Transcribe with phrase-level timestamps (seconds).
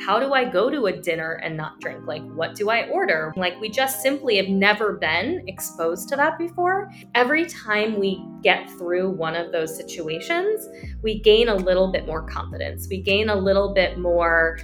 [0.00, 2.06] how do I go to a dinner and not drink?
[2.06, 3.34] Like, what do I order?
[3.36, 6.90] Like, we just simply have never been exposed to that before.
[7.14, 10.66] Every time we get through one of those situations,
[11.02, 12.88] we gain a little bit more confidence.
[12.88, 14.58] We gain a little bit more,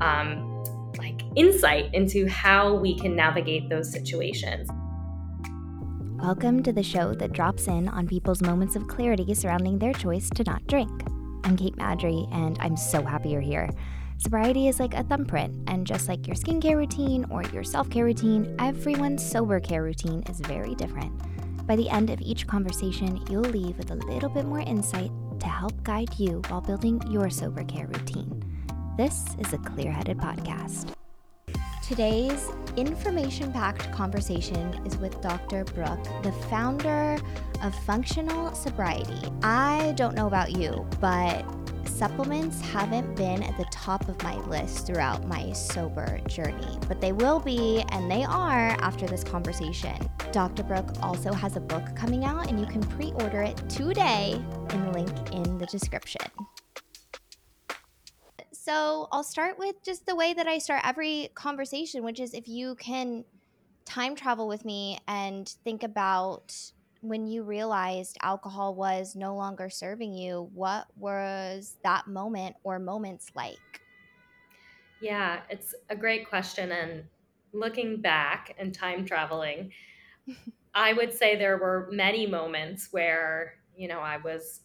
[0.00, 0.62] um,
[0.98, 4.68] like, insight into how we can navigate those situations.
[6.22, 10.30] Welcome to the show that drops in on people's moments of clarity surrounding their choice
[10.30, 10.92] to not drink.
[11.42, 13.68] I'm Kate Madry, and I'm so happy you're here.
[14.18, 18.04] Sobriety is like a thumbprint, and just like your skincare routine or your self care
[18.04, 21.12] routine, everyone's sober care routine is very different.
[21.66, 25.46] By the end of each conversation, you'll leave with a little bit more insight to
[25.46, 28.42] help guide you while building your sober care routine.
[28.96, 30.94] This is a Clear Headed Podcast.
[31.86, 35.62] Today's information packed conversation is with Dr.
[35.62, 37.16] Brooke, the founder
[37.62, 39.30] of Functional Sobriety.
[39.44, 41.44] I don't know about you, but
[41.84, 47.12] supplements haven't been at the top of my list throughout my sober journey, but they
[47.12, 49.96] will be, and they are after this conversation.
[50.32, 50.64] Dr.
[50.64, 54.84] Brooke also has a book coming out, and you can pre order it today in
[54.86, 56.26] the link in the description.
[58.66, 62.48] So I'll start with just the way that I start every conversation, which is if
[62.48, 63.24] you can
[63.84, 66.52] time travel with me and think about
[67.00, 73.28] when you realized alcohol was no longer serving you, what was that moment or moments
[73.36, 73.82] like?
[75.00, 76.72] Yeah, it's a great question.
[76.72, 77.04] And
[77.52, 79.70] looking back and time traveling,
[80.74, 84.62] I would say there were many moments where, you know, I was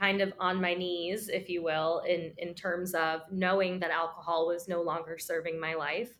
[0.00, 4.46] kind of on my knees, if you will, in, in terms of knowing that alcohol
[4.46, 6.10] was no longer serving my life.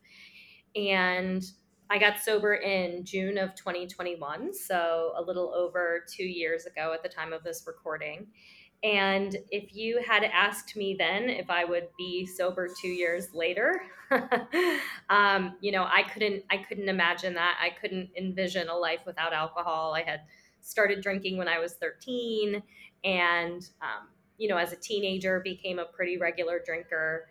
[0.76, 1.42] And
[1.88, 7.02] I got sober in June of 2021, so a little over two years ago at
[7.02, 8.28] the time of this recording.
[8.82, 13.82] And if you had asked me then if I would be sober two years later,
[15.10, 17.58] um, you know, I couldn't, I couldn't imagine that.
[17.60, 19.94] I couldn't envision a life without alcohol.
[19.94, 20.20] I had
[20.60, 22.62] started drinking when I was 13,
[23.04, 27.28] and um, you know, as a teenager, became a pretty regular drinker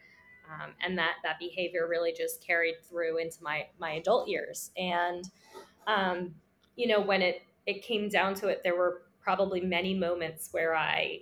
[0.49, 4.71] um, and that that behavior really just carried through into my my adult years.
[4.77, 5.23] And
[5.87, 6.35] um,
[6.79, 10.73] you know when it it came down to it there were probably many moments where
[10.73, 11.19] i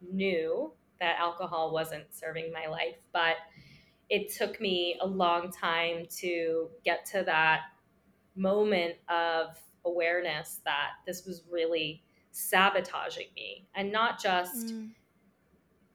[0.00, 3.36] knew that alcohol wasn't serving my life but
[4.08, 7.60] it took me a long time to get to that
[8.34, 9.48] moment of
[9.84, 14.90] awareness that this was really sabotaging me and not just mm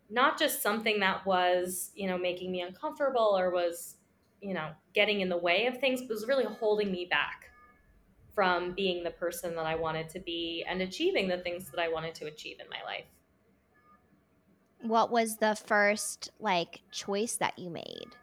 [0.09, 3.97] not just something that was, you know, making me uncomfortable or was,
[4.41, 7.49] you know, getting in the way of things, but was really holding me back
[8.33, 11.87] from being the person that I wanted to be and achieving the things that I
[11.87, 13.05] wanted to achieve in my life.
[14.81, 18.15] What was the first like choice that you made?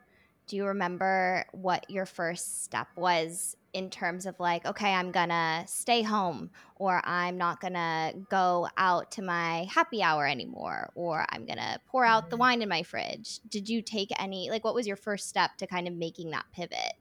[0.47, 5.65] Do you remember what your first step was in terms of like, okay, I'm gonna
[5.67, 11.47] stay home, or I'm not gonna go out to my happy hour anymore, or I'm
[11.47, 12.41] gonna pour out the mm-hmm.
[12.41, 13.41] wine in my fridge.
[13.49, 16.45] Did you take any, like, what was your first step to kind of making that
[16.53, 16.95] pivot?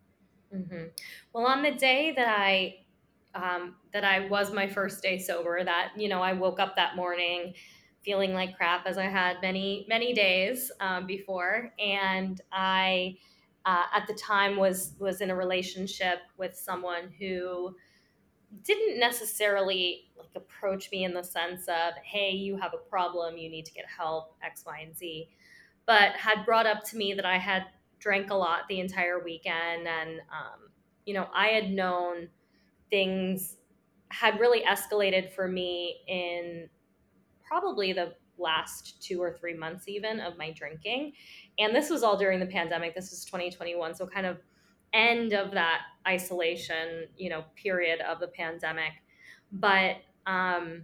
[0.56, 0.86] Mm-hmm.
[1.34, 2.86] Well, on the day that I,
[3.36, 6.96] um, that I was my first day sober, that, you know, I woke up that
[6.96, 7.54] morning
[8.04, 11.72] feeling like crap as I had many, many days um, before.
[11.80, 13.18] And I,
[13.66, 17.76] uh, at the time was was in a relationship with someone who
[18.64, 23.50] didn't necessarily like approach me in the sense of hey you have a problem you
[23.50, 25.30] need to get help x y and z
[25.86, 27.64] but had brought up to me that i had
[28.00, 30.70] drank a lot the entire weekend and um,
[31.06, 32.28] you know i had known
[32.90, 33.58] things
[34.10, 36.68] had really escalated for me in
[37.48, 41.14] probably the last two or three months even of my drinking.
[41.60, 42.96] And this was all during the pandemic.
[42.96, 44.38] This was 2021 so kind of
[44.94, 48.92] end of that isolation you know period of the pandemic.
[49.52, 50.84] But um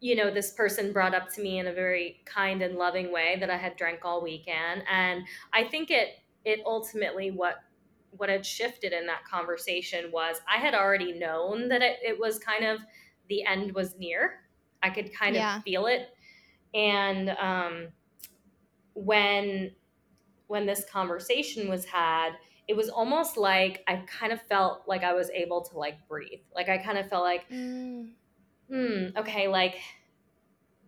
[0.00, 3.36] you know this person brought up to me in a very kind and loving way
[3.38, 4.82] that i had drank all weekend.
[4.90, 7.56] And i think it it ultimately what
[8.16, 12.38] what had shifted in that conversation was i had already known that it, it was
[12.38, 12.80] kind of
[13.28, 14.39] the end was near
[14.82, 15.58] I could kind yeah.
[15.58, 16.08] of feel it.
[16.74, 17.88] And um,
[18.94, 19.72] when
[20.46, 22.30] when this conversation was had,
[22.66, 26.40] it was almost like I kind of felt like I was able to like breathe.
[26.54, 28.08] Like I kind of felt like, mm.
[28.68, 29.76] hmm, okay, like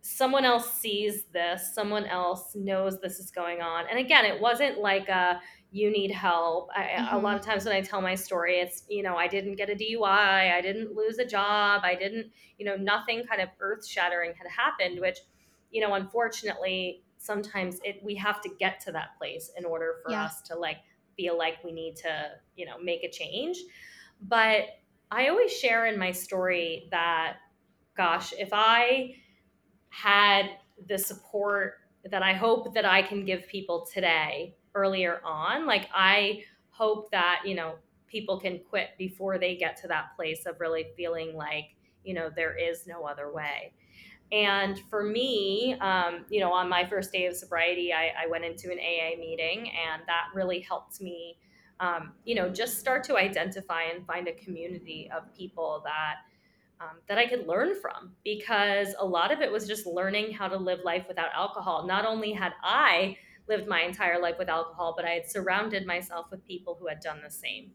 [0.00, 3.84] someone else sees this, someone else knows this is going on.
[3.88, 5.40] And again, it wasn't like a
[5.72, 6.68] you need help.
[6.76, 7.16] I, mm-hmm.
[7.16, 7.50] A lot of mm-hmm.
[7.50, 10.60] times when I tell my story, it's, you know, I didn't get a DUI, I
[10.60, 15.00] didn't lose a job, I didn't, you know, nothing kind of earth shattering had happened,
[15.00, 15.18] which,
[15.70, 20.10] you know, unfortunately, sometimes it we have to get to that place in order for
[20.10, 20.24] Yeah.
[20.24, 20.78] us to like
[21.16, 23.58] feel like we need to, you know, make a change.
[24.20, 24.66] But
[25.10, 27.38] I always share in my story that
[27.96, 29.14] gosh, if I
[29.88, 30.50] had
[30.86, 31.78] the support
[32.10, 37.42] that I hope that I can give people today earlier on, like I hope that,
[37.44, 37.74] you know,
[38.06, 41.74] people can quit before they get to that place of really feeling like,
[42.04, 43.72] you know, there is no other way.
[44.32, 48.44] And for me, um, you know, on my first day of sobriety, I, I, went
[48.44, 51.36] into an AA meeting, and that really helped me,
[51.80, 56.14] um, you know, just start to identify and find a community of people that
[56.80, 58.12] um, that I could learn from.
[58.24, 61.86] Because a lot of it was just learning how to live life without alcohol.
[61.86, 63.18] Not only had I
[63.48, 67.00] lived my entire life with alcohol, but I had surrounded myself with people who had
[67.00, 67.72] done the same.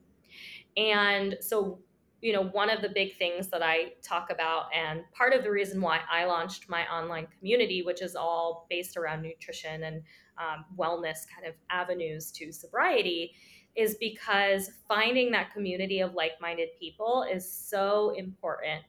[0.75, 1.80] And so
[2.22, 5.52] you know, one of the big things that I talk about, and part of the
[5.52, 10.02] reason why I launched my online community, which is all based around nutrition and
[10.38, 13.34] um, wellness kind of avenues to sobriety,
[13.75, 18.81] is because finding that community of like minded people is so important,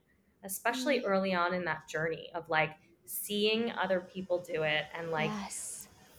[0.45, 2.71] especially early on in that journey of like
[3.05, 5.68] seeing other people do it and like yes.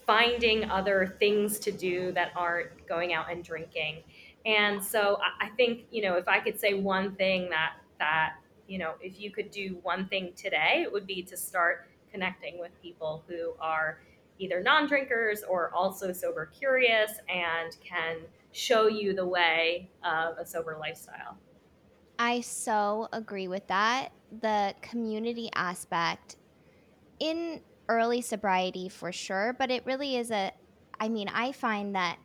[0.09, 4.01] Finding other things to do that aren't going out and drinking
[4.45, 8.35] and so I think, you know, if I could say one thing that, that,
[8.67, 12.59] you know, if you could do one thing today, it would be to start connecting
[12.59, 14.00] with people who are
[14.38, 18.17] either non drinkers or also sober curious and can
[18.51, 21.38] show you the way of a sober lifestyle.
[22.17, 24.09] I so agree with that.
[24.41, 26.38] The community aspect
[27.19, 30.53] in early sobriety for sure, but it really is a,
[31.00, 32.18] I mean, I find that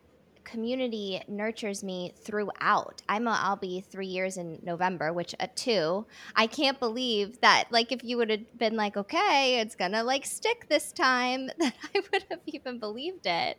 [0.45, 3.01] community nurtures me throughout.
[3.09, 7.65] I'm a, I'll be three years in November, which at two, I can't believe that.
[7.71, 11.73] Like, if you would have been like, okay, it's gonna like stick this time, that
[11.93, 13.57] I would have even believed it.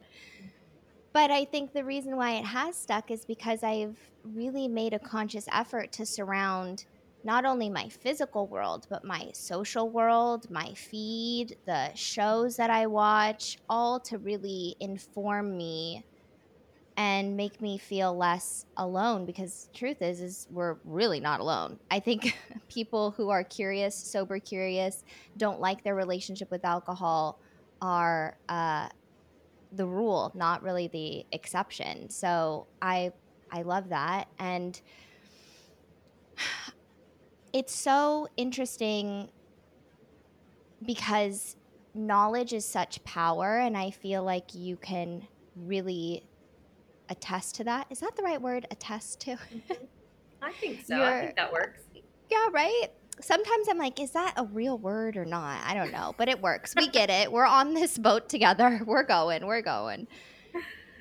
[1.12, 4.99] But I think the reason why it has stuck is because I've really made a
[4.99, 6.85] conscious effort to surround
[7.26, 12.87] not only my physical world, but my social world, my feed, the shows that I
[12.87, 16.05] watch, all to really inform me
[16.96, 21.81] and make me feel less alone because truth is is we're really not alone.
[21.90, 22.38] I think
[22.69, 25.02] people who are curious, sober curious,
[25.37, 27.40] don't like their relationship with alcohol
[27.82, 28.88] are uh,
[29.73, 32.08] the rule, not really the exception.
[32.08, 33.11] So I
[33.50, 34.81] I love that and
[37.56, 39.31] it's so interesting
[40.85, 41.56] because
[41.94, 45.26] knowledge is such power and I feel like you can
[45.56, 46.23] really
[47.08, 47.87] attest to that.
[47.88, 48.67] Is that the right word?
[48.70, 49.31] Attest to?
[49.31, 49.73] Mm-hmm.
[50.43, 50.99] I think so.
[50.99, 51.81] You're, I think that works.
[52.31, 52.88] Yeah, right?
[53.23, 55.59] Sometimes I'm like, is that a real word or not?
[55.64, 56.75] I don't know, but it works.
[56.76, 57.32] We get it.
[57.32, 58.82] We're on this boat together.
[58.87, 59.47] We're going.
[59.47, 60.09] We're going.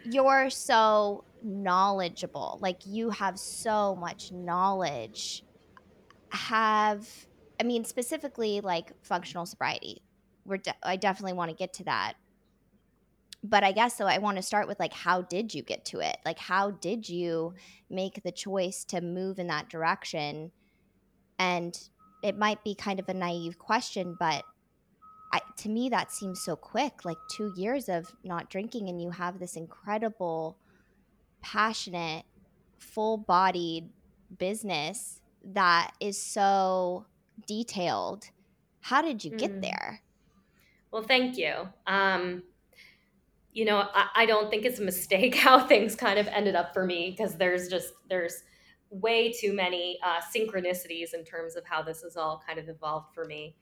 [0.05, 2.59] You're so knowledgeable.
[2.61, 5.43] Like you have so much knowledge.
[6.35, 7.07] Have
[7.59, 10.01] I mean specifically like functional sobriety.
[10.45, 12.15] We're de- I definitely want to get to that
[13.49, 14.05] but I guess so.
[14.05, 16.17] I want to start with like, how did you get to it?
[16.25, 17.53] Like, how did you
[17.89, 20.51] make the choice to move in that direction?
[21.37, 21.77] And
[22.23, 24.43] it might be kind of a naive question, but
[25.31, 29.11] I, to me, that seems so quick like two years of not drinking, and you
[29.11, 30.57] have this incredible,
[31.41, 32.25] passionate,
[32.79, 33.89] full bodied
[34.37, 35.14] business
[35.53, 37.05] that is so
[37.47, 38.29] detailed.
[38.81, 39.61] How did you get mm.
[39.61, 40.01] there?
[40.91, 41.53] Well, thank you.
[41.87, 42.43] Um,
[43.51, 46.73] you know, I, I don't think it's a mistake how things kind of ended up
[46.73, 48.43] for me because there's just there's
[48.89, 53.13] way too many uh, synchronicities in terms of how this has all kind of evolved
[53.13, 53.55] for me.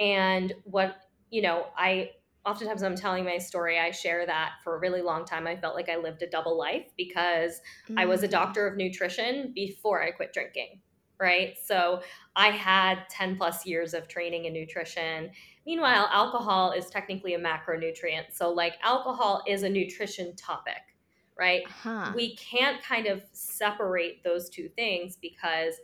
[0.00, 0.96] And what
[1.30, 2.10] you know, I
[2.46, 5.46] oftentimes I'm telling my story, I share that for a really long time.
[5.46, 7.98] I felt like I lived a double life because mm-hmm.
[7.98, 8.32] I was a mm.
[8.32, 10.80] doctor of nutrition before I quit drinking
[11.20, 11.56] right?
[11.62, 12.02] So
[12.36, 15.30] I had 10 plus years of training in nutrition.
[15.66, 18.32] Meanwhile, alcohol is technically a macronutrient.
[18.32, 20.94] So, like, alcohol is a nutrition topic,
[21.38, 21.62] right?
[21.68, 22.12] Huh.
[22.14, 25.74] We can't kind of separate those two things because,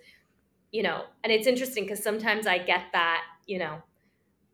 [0.70, 3.82] you know, and it's interesting because sometimes I get that, you know,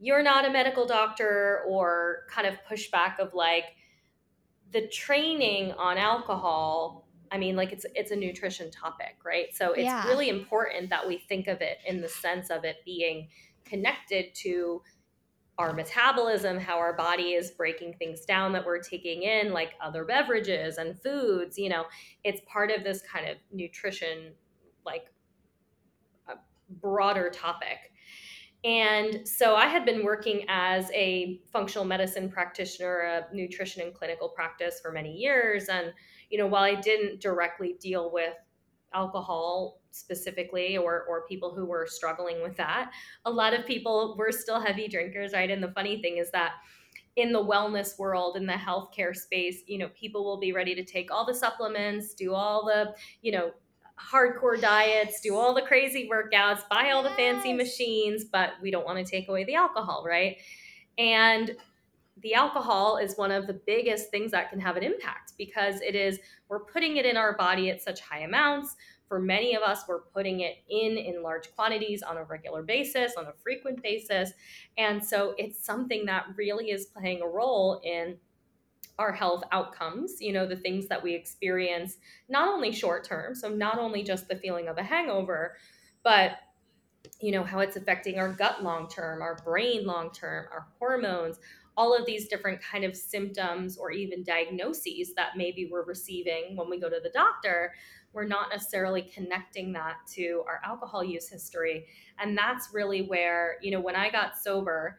[0.01, 3.65] you're not a medical doctor or kind of pushback of like
[4.73, 9.55] the training on alcohol I mean, like it's it's a nutrition topic, right?
[9.55, 10.07] So it's yeah.
[10.07, 13.29] really important that we think of it in the sense of it being
[13.65, 14.83] connected to
[15.59, 20.05] our metabolism, how our body is breaking things down that we're taking in, like other
[20.05, 21.59] beverages and foods.
[21.59, 21.85] You know,
[22.25, 24.33] it's part of this kind of nutrition,
[24.85, 25.05] like
[26.29, 26.35] a
[26.81, 27.93] broader topic.
[28.65, 34.31] And so I had been working as a functional medicine practitioner, a nutrition and clinical
[34.31, 35.69] practice for many years.
[35.69, 35.93] And,
[36.31, 38.35] you know, while I didn't directly deal with
[38.93, 42.93] alcohol specifically or or people who were struggling with that,
[43.25, 45.51] a lot of people were still heavy drinkers, right?
[45.51, 46.53] And the funny thing is that
[47.17, 50.85] in the wellness world in the healthcare space you know people will be ready to
[50.85, 53.51] take all the supplements do all the you know
[53.99, 58.87] hardcore diets do all the crazy workouts buy all the fancy machines but we don't
[58.87, 60.39] want to take away the alcohol right
[60.99, 61.57] and
[62.23, 65.95] the alcohol is one of the biggest things that can have an impact because it
[65.95, 68.77] is we're putting it in our body at such high amounts.
[69.09, 73.15] For many of us we're putting it in in large quantities on a regular basis
[73.17, 74.33] on a frequent basis.
[74.77, 78.19] And so it's something that really is playing a role in
[78.99, 81.97] our health outcomes you know the things that we experience
[82.29, 85.57] not only short term so not only just the feeling of a hangover
[86.03, 86.33] but
[87.21, 91.39] you know how it's affecting our gut long term our brain long term our hormones
[91.81, 96.69] all of these different kind of symptoms or even diagnoses that maybe we're receiving when
[96.69, 97.73] we go to the doctor
[98.13, 101.87] we're not necessarily connecting that to our alcohol use history.
[102.19, 104.99] And that's really where you know when i got sober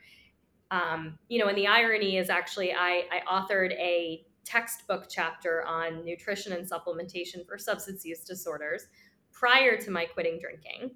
[0.71, 6.03] um, you know and the irony is actually I, I authored a textbook chapter on
[6.03, 8.87] nutrition and supplementation for substance use disorders
[9.31, 10.95] prior to my quitting drinking.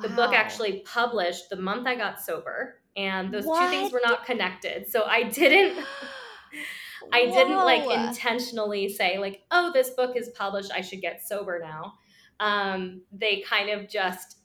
[0.00, 4.24] The book actually published the month I got sober, and those two things were not
[4.24, 4.88] connected.
[4.88, 5.84] So I didn't
[7.12, 11.60] I didn't like intentionally say like, "Oh, this book is published, I should get sober
[11.62, 11.94] now."
[12.40, 14.38] Um, they kind of just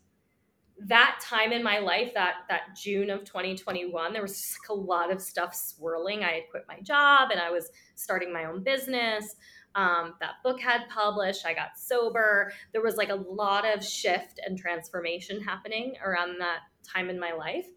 [0.85, 4.79] that time in my life, that that June of 2021, there was just like a
[4.79, 6.23] lot of stuff swirling.
[6.23, 9.35] I had quit my job and I was starting my own business.
[9.75, 11.45] Um, that book had published.
[11.45, 12.51] I got sober.
[12.71, 17.33] There was like a lot of shift and transformation happening around that time in my
[17.33, 17.67] life.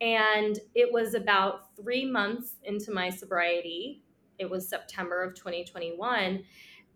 [0.00, 4.02] And it was about three months into my sobriety.
[4.38, 6.42] It was September of 2021.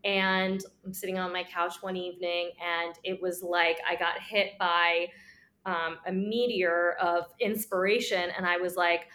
[0.05, 4.53] And I'm sitting on my couch one evening, and it was like I got hit
[4.59, 5.09] by
[5.65, 8.31] um, a meteor of inspiration.
[8.37, 9.09] And I was like,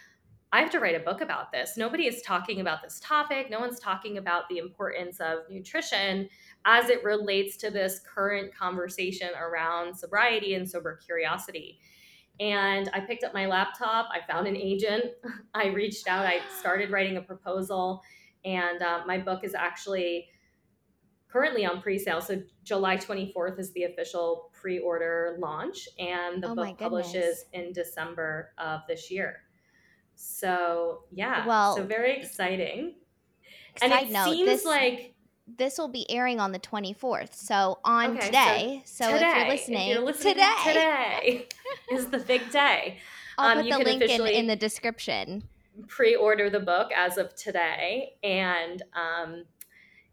[0.52, 1.76] I have to write a book about this.
[1.76, 3.50] Nobody is talking about this topic.
[3.50, 6.28] No one's talking about the importance of nutrition
[6.64, 11.78] as it relates to this current conversation around sobriety and sober curiosity.
[12.40, 14.08] And I picked up my laptop.
[14.12, 15.04] I found an agent.
[15.54, 16.26] I reached out.
[16.26, 18.02] I started writing a proposal.
[18.44, 20.28] And uh, my book is actually
[21.30, 22.20] currently on pre-sale.
[22.20, 28.52] So July 24th is the official pre-order launch, and the Oh book publishes in December
[28.58, 29.42] of this year.
[30.14, 32.96] So yeah, so very exciting.
[33.80, 35.14] And it note, seems this like
[35.58, 37.34] this will be airing on the 24th.
[37.34, 38.82] So on okay, so today.
[38.84, 41.48] So if you're today, if listening, you're listening today, today
[41.92, 42.98] is the big day.
[43.38, 45.44] I'll Um, put you the can link in, in the description.
[45.88, 49.44] pre-order the book as of today, and um,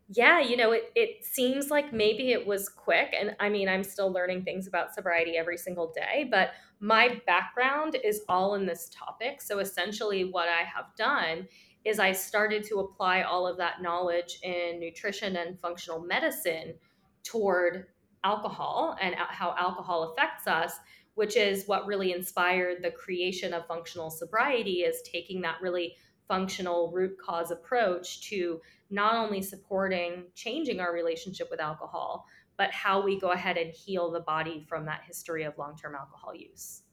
[0.10, 3.14] yeah, you know, it, it seems like maybe it was quick.
[3.20, 7.98] And I mean, I'm still learning things about sobriety every single day, but my background
[8.04, 9.42] is all in this topic.
[9.42, 11.48] So essentially, what I have done
[11.88, 16.76] is I started to apply all of that knowledge in nutrition and functional medicine
[17.24, 17.88] toward
[18.24, 20.74] alcohol and how alcohol affects us
[21.18, 25.96] which is what really inspired the creation of functional sobriety is taking that really
[26.28, 33.02] functional root cause approach to not only supporting changing our relationship with alcohol, but how
[33.02, 36.84] we go ahead and heal the body from that history of long term alcohol use.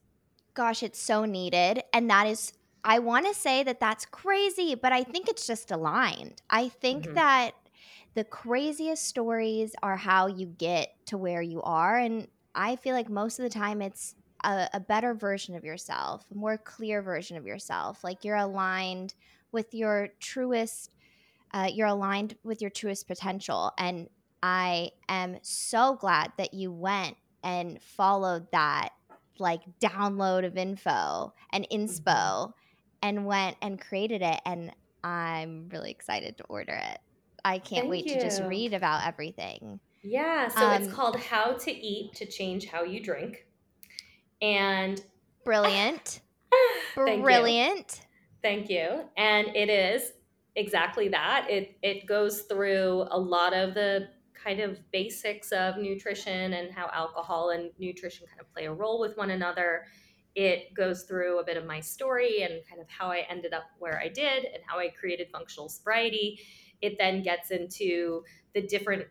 [0.54, 1.82] Gosh, it's so needed.
[1.92, 5.70] And that is, I want to say that that's crazy, but I think it's just
[5.70, 6.42] aligned.
[6.50, 7.16] I think Mm-hmm.
[7.16, 7.52] that
[8.14, 11.96] the craziest stories are how you get to where you are.
[11.98, 14.14] And I feel like most of the time it's
[14.44, 18.04] a, a better version of yourself, a more clear version of yourself.
[18.04, 19.14] Like you're aligned
[19.52, 20.90] with your truest,
[21.52, 23.72] uh, you're aligned with your truest potential.
[23.78, 24.08] And
[24.42, 28.90] I am so glad that you went and followed that
[29.38, 32.63] like download of info and inspo Mm-hmm.
[33.04, 34.40] And went and created it.
[34.46, 34.72] And
[35.04, 36.98] I'm really excited to order it.
[37.44, 39.78] I can't Thank wait to just read about everything.
[40.02, 43.46] Yeah, so it's Um, called How to Eat to Change How You Drink.
[44.40, 45.04] And
[45.44, 46.22] brilliant.
[46.94, 46.94] brilliant.
[46.94, 47.22] thank you.
[47.22, 48.00] Brilliant.
[48.42, 49.04] Thank you.
[49.18, 50.12] And it is
[50.56, 51.46] exactly that.
[51.50, 56.90] It it goes through a lot of the kind of basics of nutrition and how
[56.92, 59.84] alcohol and nutrition kind of play a role with one another.
[60.34, 63.64] It goes through a bit of my story and kind of how I ended up
[63.78, 66.40] where I did and how I created functional sobriety.
[66.82, 68.24] It then gets into
[68.54, 69.06] the different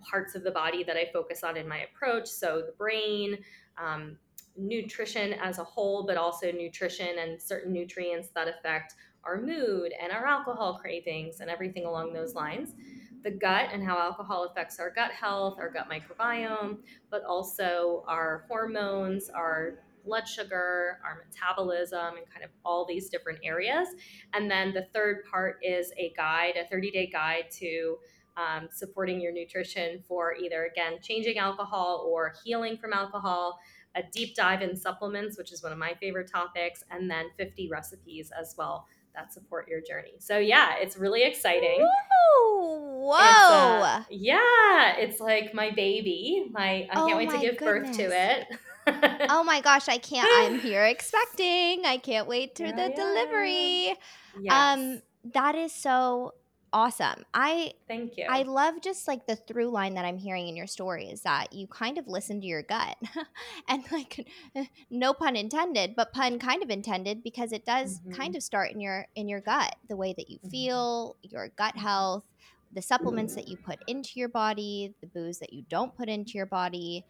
[0.00, 2.28] parts of the body that I focus on in my approach.
[2.28, 3.38] So the brain,
[3.76, 4.18] um,
[4.56, 10.12] nutrition as a whole, but also nutrition and certain nutrients that affect our mood and
[10.12, 12.74] our alcohol cravings and everything along those lines.
[13.22, 16.78] The gut and how alcohol affects our gut health, our gut microbiome,
[17.10, 23.40] but also our hormones, our blood sugar, our metabolism, and kind of all these different
[23.42, 23.88] areas.
[24.32, 27.98] And then the third part is a guide, a 30 day guide to
[28.36, 33.58] um, supporting your nutrition for either, again, changing alcohol or healing from alcohol,
[33.94, 37.68] a deep dive in supplements, which is one of my favorite topics, and then 50
[37.70, 40.12] recipes as well that support your journey.
[40.18, 41.80] So yeah, it's really exciting.
[41.80, 43.06] Whoa!
[43.06, 43.16] Whoa!
[43.16, 46.48] It's, uh, yeah, it's like my baby.
[46.52, 47.96] My I can't oh wait to give goodness.
[47.96, 48.46] birth to it.
[48.86, 50.28] Oh my gosh, I can't.
[50.32, 51.84] I'm here expecting.
[51.84, 53.94] I can't wait for the delivery.
[54.40, 54.52] Yes.
[54.52, 55.02] Um,
[55.32, 56.34] that is so
[56.72, 57.24] awesome.
[57.32, 58.26] I thank you.
[58.28, 61.52] I love just like the through line that I'm hearing in your story is that
[61.52, 62.96] you kind of listen to your gut,
[63.68, 64.26] and like
[64.90, 68.12] no pun intended, but pun kind of intended because it does mm-hmm.
[68.12, 70.50] kind of start in your in your gut, the way that you mm-hmm.
[70.50, 72.24] feel, your gut health,
[72.72, 76.32] the supplements that you put into your body, the booze that you don't put into
[76.32, 77.04] your body,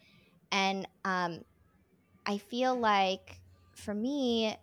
[0.53, 1.41] and um,
[2.27, 3.41] I feel like
[3.75, 4.57] for me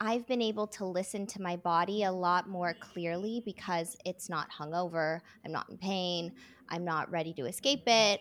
[0.00, 4.48] I've been able to listen to my body a lot more clearly because it's not
[4.50, 5.20] hungover.
[5.44, 6.32] I'm not in pain.
[6.70, 8.20] I'm not ready to escape it.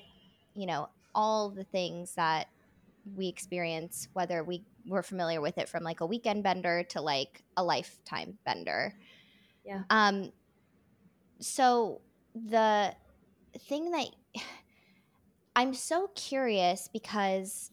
[0.56, 2.50] You know, all the things that
[3.16, 7.44] we experience, whether we were familiar with it from like a weekend bender to like
[7.56, 8.94] a lifetime bender.
[9.64, 9.84] Yeah.
[9.90, 10.34] Um,
[11.40, 12.02] so
[12.36, 12.94] the
[13.68, 14.08] thing that
[15.56, 17.72] I'm so curious because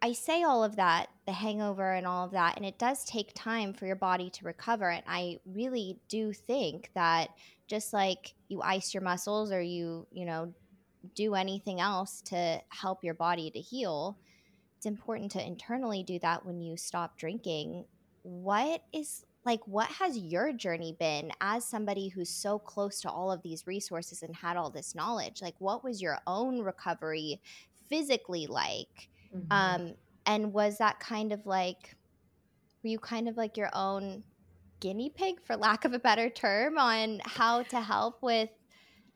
[0.00, 3.32] I say all of that, the hangover and all of that, and it does take
[3.34, 4.90] time for your body to recover.
[4.90, 7.30] And I really do think that
[7.66, 10.52] just like you ice your muscles or you, you know,
[11.14, 14.18] do anything else to help your body to heal,
[14.76, 17.84] it's important to internally do that when you stop drinking.
[18.22, 23.32] What is like, what has your journey been as somebody who's so close to all
[23.32, 25.40] of these resources and had all this knowledge?
[25.42, 27.40] Like, what was your own recovery
[27.88, 29.08] physically like?
[29.34, 29.46] Mm-hmm.
[29.50, 29.94] Um,
[30.26, 31.96] and was that kind of like,
[32.82, 34.22] were you kind of like your own
[34.80, 38.50] guinea pig, for lack of a better term, on how to help with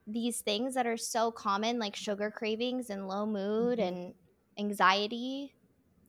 [0.07, 3.89] these things that are so common, like sugar cravings and low mood mm-hmm.
[3.89, 4.15] and
[4.59, 5.55] anxiety?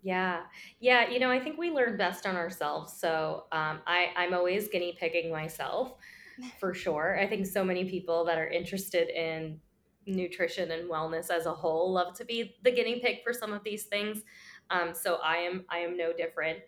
[0.01, 0.41] Yeah,
[0.79, 1.09] yeah.
[1.09, 2.93] You know, I think we learn best on ourselves.
[2.99, 5.93] So um, I, I'm always guinea pigging myself
[6.59, 7.17] for sure.
[7.19, 9.59] I think so many people that are interested in
[10.05, 13.63] nutrition and wellness as a whole love to be the guinea pig for some of
[13.63, 14.23] these things.
[14.69, 16.59] Um, so I am I am no different,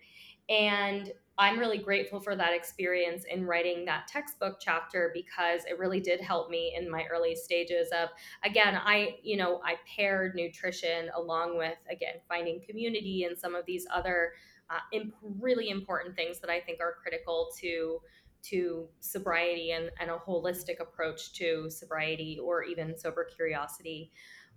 [0.48, 6.00] and I'm really grateful for that experience in writing that textbook chapter because it really
[6.00, 8.08] did help me in my early stages of
[8.44, 13.66] again I you know I paired nutrition along with again finding community and some of
[13.66, 14.32] these other
[14.70, 18.00] uh, imp- really important things that I think are critical to
[18.50, 24.10] to sobriety and, and a holistic approach to sobriety or even sober curiosity.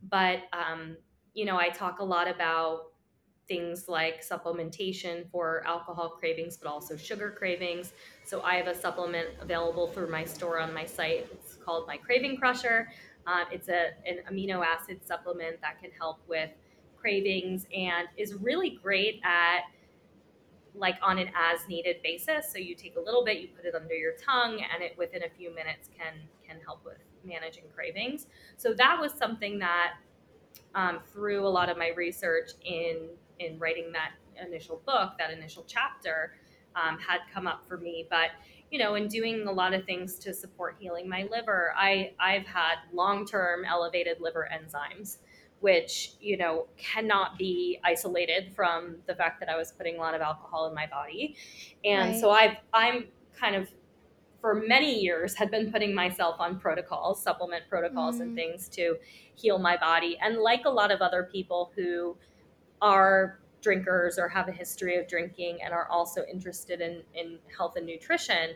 [0.10, 0.98] But, um,
[1.34, 2.92] you know, I talk a lot about
[3.48, 7.94] things like supplementation for alcohol cravings, but also sugar cravings.
[8.24, 11.28] So I have a supplement available through my store on my site.
[11.34, 12.90] It's called my Craving Crusher.
[13.26, 16.52] Um, it's a, an amino acid supplement that can help with
[16.96, 19.62] cravings and is really great at
[20.80, 22.52] like on an as needed basis.
[22.52, 25.24] So you take a little bit, you put it under your tongue, and it within
[25.24, 26.14] a few minutes can
[26.48, 28.28] can help with managing cravings.
[28.58, 29.96] So that was something that
[30.74, 34.12] um, through a lot of my research in in writing that
[34.42, 36.34] initial book, that initial chapter,
[36.76, 38.08] um, had come up for me.
[38.10, 38.30] But
[38.72, 42.46] you know, in doing a lot of things to support healing my liver, I I've
[42.46, 45.18] had long term elevated liver enzymes
[45.62, 50.16] which you know cannot be isolated from the fact that I was putting a lot
[50.16, 51.36] of alcohol in my body,
[51.84, 52.20] and right.
[52.20, 53.06] so I've I'm
[53.40, 53.70] kind of
[54.42, 58.22] for many years had been putting myself on protocols, supplement protocols, mm.
[58.22, 58.96] and things to
[59.36, 60.18] heal my body.
[60.22, 62.16] And like a lot of other people who
[62.82, 67.76] are drinkers or have a history of drinking and are also interested in in health
[67.76, 68.56] and nutrition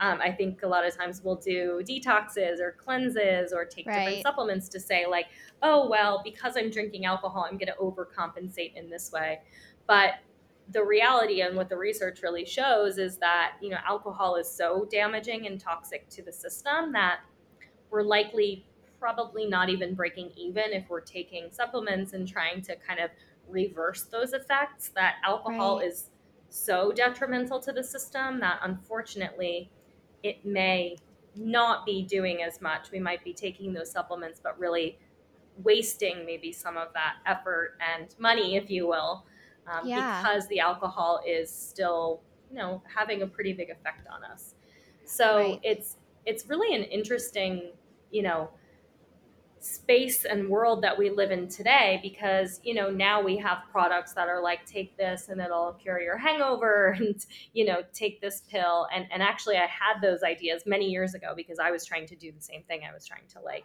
[0.00, 4.04] um, I think a lot of times we'll do detoxes or cleanses or take right.
[4.04, 5.26] different supplements to say, like,
[5.62, 9.40] oh, well, because I'm drinking alcohol, I'm going to overcompensate in this way.
[9.86, 10.14] But
[10.70, 14.86] the reality and what the research really shows is that, you know, alcohol is so
[14.90, 17.20] damaging and toxic to the system that
[17.90, 18.66] we're likely
[19.00, 23.10] probably not even breaking even if we're taking supplements and trying to kind of
[23.48, 24.90] reverse those effects.
[24.94, 25.88] That alcohol right.
[25.88, 26.10] is
[26.50, 29.70] so detrimental to the system that unfortunately
[30.22, 30.96] it may
[31.34, 32.90] not be doing as much.
[32.90, 34.98] We might be taking those supplements, but really
[35.58, 39.26] wasting maybe some of that effort and money, if you will,
[39.66, 39.94] um, Yeah.
[39.94, 44.54] because the alcohol is still, you know, having a pretty big effect on us.
[45.04, 45.60] So Right.
[45.62, 47.72] it's it's really an interesting,
[48.10, 48.50] you know,
[49.60, 54.12] space and world that we live in today because you know now we have products
[54.12, 58.42] that are like take this and it'll cure your hangover and you know take this
[58.50, 58.86] pill.
[58.94, 62.16] And and actually I had those ideas many years ago because I was trying to
[62.16, 62.82] do the same thing.
[62.88, 63.64] I was trying to like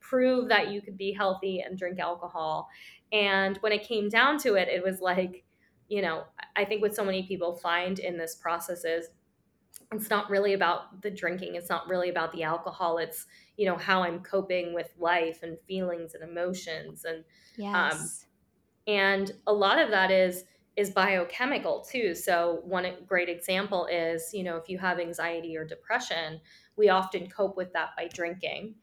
[0.00, 2.68] prove that you could be healthy and drink alcohol.
[3.12, 5.44] And when it came down to it it was like
[5.88, 6.24] you know
[6.56, 9.08] I think what so many people find in this process is
[9.92, 13.76] it's not really about the drinking it's not really about the alcohol it's you know
[13.76, 17.24] how i'm coping with life and feelings and emotions and
[17.72, 18.08] um,
[18.86, 20.44] and a lot of that is
[20.76, 22.14] is biochemical too.
[22.14, 26.40] So one great example is you know if you have anxiety or depression
[26.76, 28.76] we often cope with that by drinking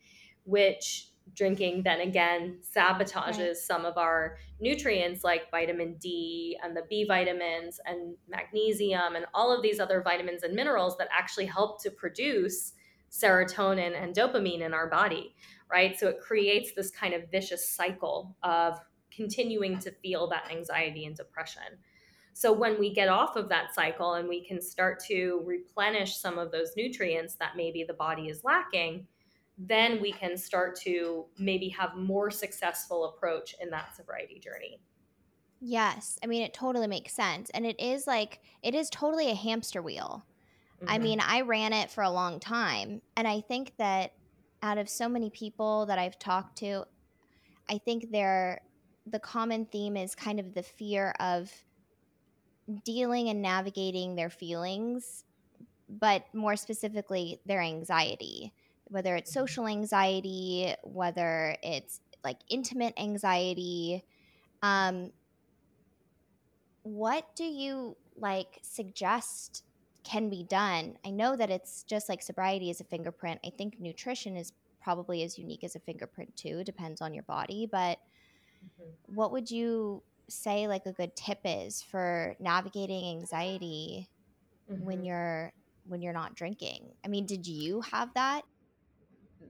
[0.43, 3.57] which drinking then again sabotages Right.
[3.57, 9.51] some of our nutrients like vitamin D and the B vitamins and magnesium and all
[9.55, 12.73] of these other vitamins and minerals that actually help to produce
[13.11, 15.35] serotonin and dopamine in our body,
[15.71, 15.97] right?
[15.97, 18.79] So it creates this kind of vicious cycle of
[19.11, 21.79] continuing to feel that anxiety and depression.
[22.33, 26.38] So when we get off of that cycle and we can start to replenish some
[26.38, 29.07] of those nutrients that maybe the body is lacking,
[29.58, 34.82] then we can start to maybe have more successful approach in that sobriety journey.
[35.60, 36.20] Yes.
[36.24, 37.50] I mean, it totally makes sense.
[37.52, 40.26] And it is like, it is totally a hamster wheel.
[40.88, 41.04] I Mm-hmm.
[41.04, 43.02] mean, I ran it for a long time.
[43.18, 44.13] And I think that
[44.62, 46.86] out of so many people that I've talked to,
[47.70, 48.62] I think they're,
[49.08, 51.52] the common theme is kind of the fear of
[52.84, 55.24] dealing and navigating their feelings,
[55.89, 58.54] but more specifically, their anxiety,
[58.86, 64.04] whether it's social anxiety, whether it's like intimate anxiety.
[64.62, 65.12] Um,
[66.84, 69.63] what do you like suggest
[70.04, 70.98] can be done?
[71.06, 73.39] I know that it's just like sobriety is a fingerprint.
[73.45, 76.63] I think nutrition is probably as unique as a fingerprint too.
[76.63, 77.98] Depends on your body, but
[78.62, 78.95] Mhm.
[79.06, 84.10] what would you say like a good tip is for navigating anxiety
[84.78, 85.06] when Mhm.
[85.06, 85.54] you're
[85.86, 86.93] when you're not drinking?
[87.06, 88.43] I mean, did you have that?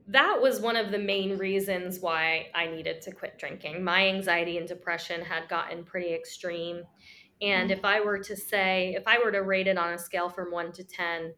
[0.07, 3.83] That was one of the main reasons why I needed to quit drinking.
[3.83, 6.83] My anxiety and depression had gotten pretty extreme.
[7.41, 10.29] And if I were to say, if I were to rate it on a scale
[10.29, 11.33] from 1 to 10,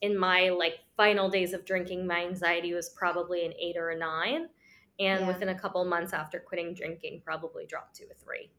[0.00, 3.98] in my like final days of drinking, my anxiety was probably an 8 or a
[3.98, 4.48] 9.
[4.98, 5.26] And Yeah.
[5.26, 8.50] within a couple months after quitting drinking, probably dropped to a 3.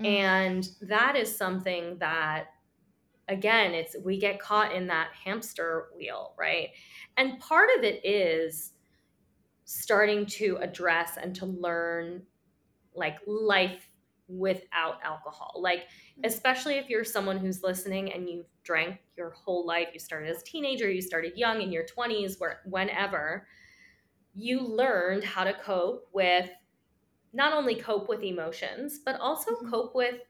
[0.00, 0.06] Mm.
[0.06, 2.48] And that is something that
[3.28, 6.70] again, it's we get caught in that hamster wheel, right?
[7.16, 8.72] And part of it is
[9.70, 12.22] starting to address and to learn
[12.94, 13.90] like life
[14.28, 15.54] without alcohol.
[15.58, 15.88] Like
[16.24, 20.40] especially if you're someone who's listening and you've drank your whole life, you started as
[20.42, 23.46] a teenager, you started young in your 20s, where whenever
[24.34, 26.50] you learned how to cope with
[27.32, 29.70] not only cope with emotions, but also Mhm.
[29.70, 30.22] cope with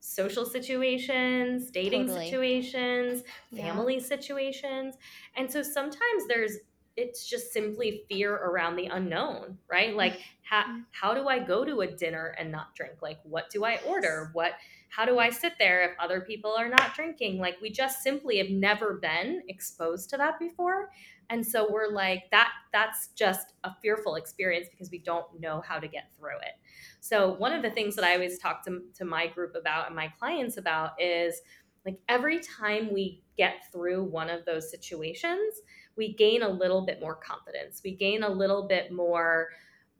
[0.00, 2.30] social situations, dating Totally.
[2.30, 3.62] situations, Yeah.
[3.62, 4.96] family situations.
[5.36, 6.56] And so sometimes there's
[6.98, 9.94] it's just simply fear around the unknown, right?
[9.94, 10.86] Like how Mhm.
[10.90, 13.02] how do I go to a dinner and not drink?
[13.02, 14.30] Like what do I order?
[14.32, 14.54] What
[14.90, 17.38] how do I sit there if other people are not drinking?
[17.38, 20.90] Like we just simply have never been exposed to that before.
[21.30, 25.78] And so we're like that that's just a fearful experience because we don't know how
[25.78, 26.54] to get through it.
[27.00, 29.94] So one of the things that I always talk to, to my group about and
[29.96, 31.40] my clients about is
[31.84, 35.54] like every time we get through one of those situations,
[35.98, 37.82] we gain a little bit more confidence.
[37.84, 39.50] We gain a little bit more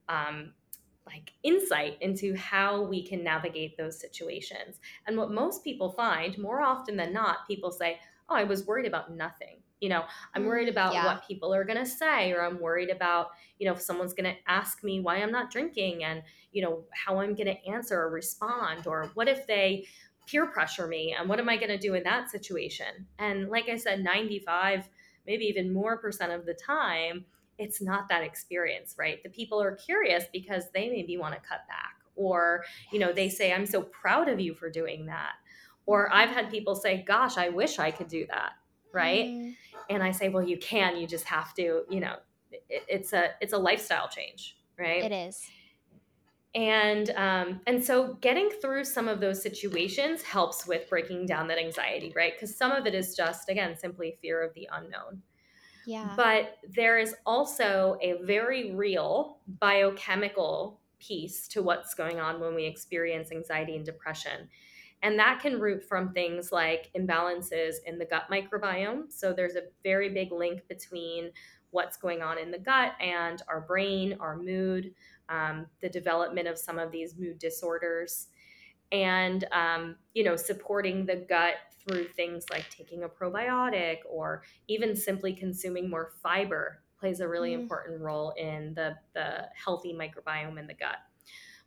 [0.09, 0.55] um,
[1.07, 4.81] like insight into how we can navigate those situations.
[5.07, 8.87] And what most people find, more often than not, people say, "Oh, I was worried
[8.87, 11.05] about nothing." You know, I'm worried Mm, about yeah.
[11.05, 14.33] what people are going to say, or I'm worried about, you know, if someone's going
[14.35, 17.97] to ask me why I'm not drinking and, you know, how I'm going to answer
[18.01, 19.87] or respond, or what if they
[20.27, 23.07] peer pressure me and what am I going to do in that situation?
[23.19, 24.89] And like I said, 95,
[25.29, 27.25] maybe even more percent of the time,
[27.59, 29.23] it's not that experience, right?
[29.23, 33.29] The people are curious because they maybe want to cut back, or, you know, they
[33.29, 35.35] say, I'm so proud of you for doing that.
[35.87, 38.53] Or I've had people say, Gosh, I wish I could do that,
[38.93, 39.27] right?
[39.27, 39.55] Mm,
[39.91, 42.17] and i say well you can you just have to you know
[42.51, 45.49] it, it's a it's a lifestyle change right it is.
[46.55, 51.59] And um, and so getting through some of those situations helps with breaking down that
[51.59, 55.23] anxiety right because some of it is just again simply fear of the unknown
[55.85, 56.17] Yeah.
[56.17, 62.65] but there is also a very real biochemical piece to what's going on when we
[62.65, 64.49] experience anxiety and depression.
[65.03, 69.13] And that can root from things like imbalances in the gut microbiome.
[69.13, 71.31] So there's a very big link between
[71.71, 74.95] what's going on in the gut and our brain, our mood,
[75.29, 78.29] um, the development of some of these mood disorders
[78.93, 81.55] and um, you know supporting the gut
[81.87, 87.51] through things like taking a probiotic or even simply consuming more fiber plays a really
[87.53, 87.61] Mm.
[87.61, 90.99] important role in the the healthy microbiome in the gut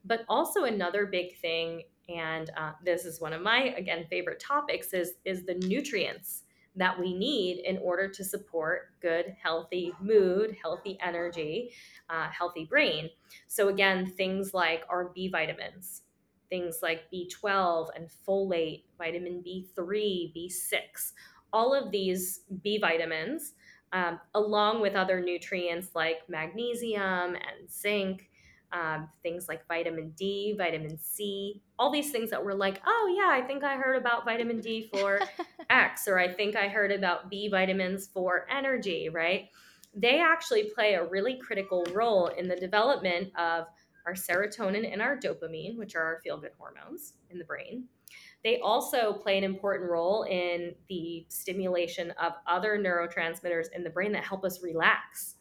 [0.03, 4.93] but also another big thing and uh, this is one of my again favorite topics
[4.93, 6.43] is is the nutrients
[6.75, 11.71] that we need in order to support good healthy mood healthy energy
[12.09, 13.09] uh, healthy brain.
[13.47, 16.03] So again things like our b vitamins
[16.49, 21.13] things like b12 and folate vitamin b3 b6
[21.53, 23.53] all of these b vitamins
[23.93, 28.29] um, along with other nutrients like magnesium and zinc
[28.73, 33.29] um, things like vitamin D, vitamin C, all these things that were like, oh, yeah,
[33.31, 35.19] I think I heard about vitamin D for
[35.69, 39.49] X, or I think I heard about B vitamins for energy, right?
[39.93, 43.65] They actually play a really critical role in the development of
[44.05, 47.85] our serotonin and our dopamine, which are our feel good hormones in the brain.
[48.43, 54.11] They also play an important role in the stimulation of other neurotransmitters in the brain
[54.13, 55.35] that help us relax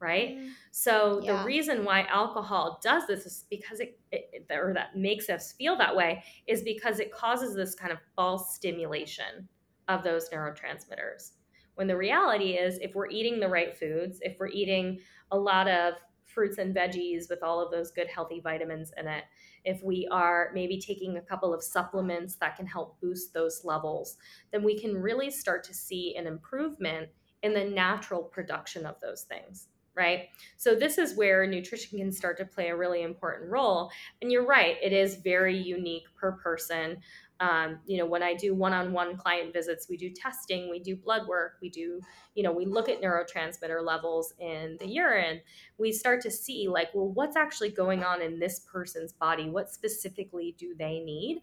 [0.00, 0.36] right?
[0.36, 0.50] Mm.
[0.70, 1.38] So Yeah.
[1.38, 5.76] the reason why alcohol does this is because it, it, or that makes us feel
[5.76, 9.48] that way is because it causes this kind of false stimulation
[9.88, 11.32] of those neurotransmitters.
[11.74, 14.98] When the reality is, if we're eating the right foods, if we're eating
[15.30, 19.24] a lot of fruits and veggies with all of those good healthy vitamins in it,
[19.64, 24.16] if we are maybe taking a couple of supplements that can help boost those levels,
[24.52, 27.08] then we can really start to see an improvement
[27.42, 30.28] in the natural production of those things right?
[30.56, 33.90] So this is where nutrition can start to play a really important role.
[34.22, 36.98] And you're right, it is very unique per person.
[37.40, 41.28] Um, you know, when I do one-on-one client visits, we do testing, we do blood
[41.28, 42.00] work, we do,
[42.34, 45.40] you know, we look at neurotransmitter levels in the urine.
[45.78, 49.50] We start to see like, well, what's actually going on in this person's body?
[49.50, 51.42] What specifically do they need?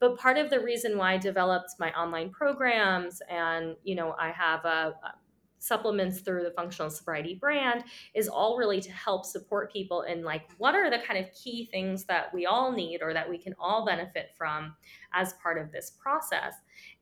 [0.00, 4.30] But part of the reason why I developed my online programs and, you know, I
[4.30, 5.14] have a, a
[5.58, 10.48] supplements through the functional sobriety brand is all really to help support people in like
[10.58, 13.54] what are the kind of key things that we all need or that we can
[13.58, 14.74] all benefit from
[15.12, 16.54] as part of this process.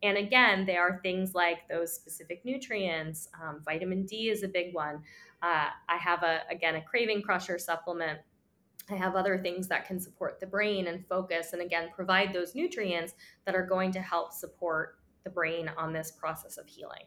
[0.03, 4.75] And again they are things like those specific nutrients um, vitamin d is a big
[4.75, 5.03] one.
[5.43, 8.19] Uh, i have a again a craving crusher supplement.
[8.91, 12.55] I have other things that can support the brain and focus, and again, provide those
[12.55, 13.15] nutrients
[13.45, 17.03] that are going to help support the brain on this process of healing.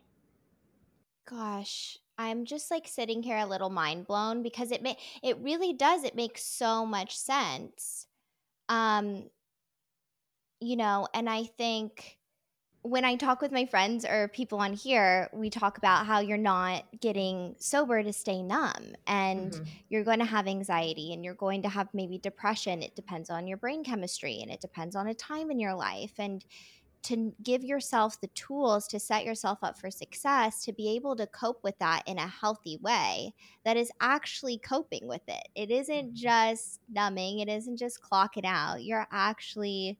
[1.29, 5.73] Gosh, I'm just like sitting here a little mind blown because it may it really
[5.73, 8.07] does it makes so much sense.
[8.69, 9.29] Um,
[10.59, 12.17] you know, and I think
[12.83, 16.37] when I talk with my friends or people on here, we talk about how you're
[16.37, 19.79] not getting sober to stay numb and Mhm.
[19.89, 22.83] you're going to have anxiety and you're going to have maybe depression.
[22.83, 26.13] It depends on your brain chemistry and it depends on a time in your life.
[26.19, 26.45] And
[27.03, 31.27] to give yourself the tools to set yourself up for success to be able to
[31.27, 33.33] cope with that in a healthy way
[33.63, 35.47] that is actually coping with it.
[35.55, 38.83] It isn't just numbing, it isn't just clocking out.
[38.83, 39.97] You're actually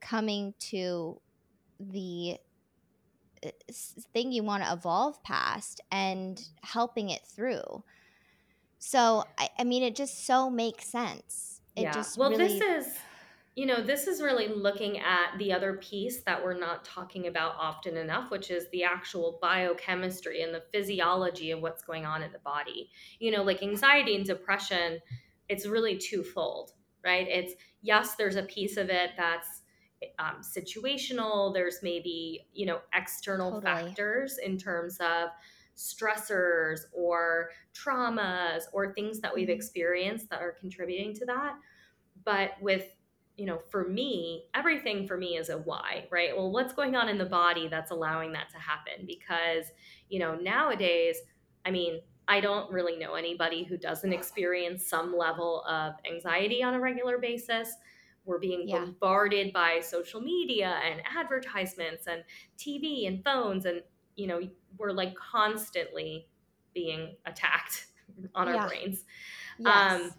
[0.00, 1.20] coming to
[1.78, 2.38] the
[3.44, 3.50] uh,
[4.12, 7.84] thing you want to evolve past and helping it through.
[8.78, 11.60] So, I, I mean, it just so makes sense.
[11.76, 11.92] It Yeah.
[11.92, 12.98] just Well, really, this is,
[13.54, 17.54] you know, this is really looking at the other piece that we're not talking about
[17.56, 22.32] often enough, which is the actual biochemistry and the physiology of what's going on in
[22.32, 22.90] the body.
[23.18, 25.00] You know, like anxiety and depression,
[25.50, 26.72] it's really twofold,
[27.04, 27.28] right?
[27.28, 29.62] It's, yes, there's a piece of it that's
[30.18, 31.52] um, situational.
[31.52, 33.62] There's maybe, you know, external Totally.
[33.62, 35.28] factors in terms of
[35.76, 39.50] stressors or traumas or things that we've Mhm.
[39.50, 41.58] experienced that are contributing to that.
[42.24, 42.88] But with,
[43.36, 46.36] you know, for me, everything for me is a why, right?
[46.36, 49.06] Well, what's going on in the body that's allowing that to happen?
[49.06, 49.66] Because,
[50.08, 51.16] you know, nowadays,
[51.64, 56.74] I mean, I don't really know anybody who doesn't experience some level of anxiety on
[56.74, 57.74] a regular basis.
[58.24, 62.22] We're being yeah, bombarded by social media and advertisements and
[62.56, 63.82] TV and phones and
[64.14, 64.40] you know,
[64.78, 66.28] we're like constantly
[66.74, 67.86] being attacked
[68.34, 69.04] on our yeah, brains.
[69.64, 70.12] Um, yes,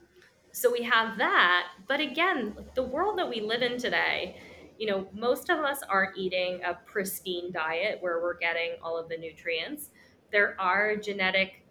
[0.54, 1.70] so we have that.
[1.88, 4.38] But again, the world that we live in today,
[4.78, 9.10] you know, most of us aren't eating a pristine diet where we're getting all of
[9.10, 9.90] the nutrients.
[10.32, 11.66] There are genetic,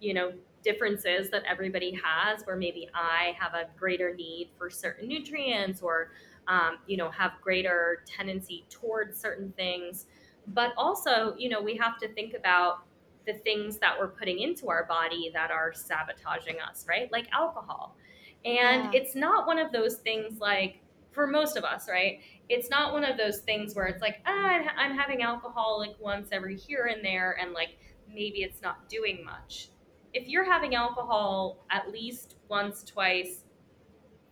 [0.00, 0.32] you know,
[0.64, 6.10] differences that everybody has where maybe I have a greater need for certain nutrients or
[6.48, 10.06] um, you know have greater tendency towards certain things
[10.48, 12.86] but also you know we have to think about
[13.26, 17.96] the things that we're putting into our body that are sabotaging us right like alcohol
[18.44, 19.00] and Yeah.
[19.00, 20.80] it's not one of those things like
[21.12, 24.60] for most of us right it's not one of those things where it's like ah,
[24.76, 27.78] i'm having alcohol like once every here and there and like
[28.08, 29.68] maybe it's not doing much
[30.12, 33.44] if you're having alcohol at least once twice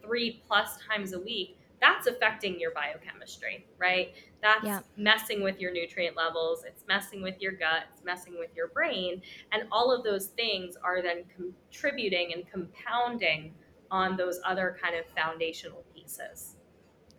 [0.03, 4.14] three plus times a week, that's affecting your biochemistry, right?
[4.40, 4.81] That's Yeah.
[4.96, 9.22] messing with your nutrient levels, it's messing with your gut, it's messing with your brain.
[9.51, 13.55] And all of those things are then contributing and compounding
[13.92, 16.57] on those other kind of foundational pieces.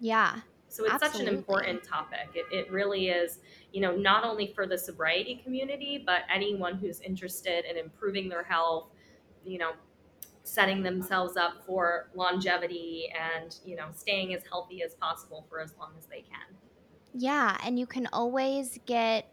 [0.02, 0.42] Yeah.
[0.68, 2.30] So it's such an important topic.
[2.34, 3.38] It, it really is,
[3.72, 8.42] you know, not only for the sobriety community, but anyone who's interested in improving their
[8.42, 8.88] health,
[9.46, 9.74] you know,
[10.44, 15.74] setting themselves up for longevity and you know staying as healthy as possible for as
[15.80, 16.58] long as they can
[17.14, 19.33] Yeah, and you can always get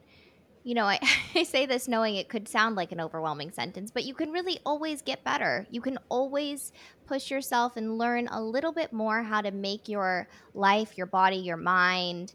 [0.62, 0.98] you know, I,
[1.34, 4.58] I say this knowing it could sound like an overwhelming sentence, but you can really
[4.64, 5.66] always get better.
[5.70, 6.72] You can always
[7.06, 11.36] push yourself and learn a little bit more how to make your life, your body,
[11.36, 12.34] your mind